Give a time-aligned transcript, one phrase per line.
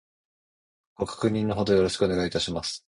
[0.95, 2.79] ご確認の程よろしくお願いいたします